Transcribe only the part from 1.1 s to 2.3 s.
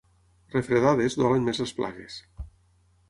dolen més les plagues.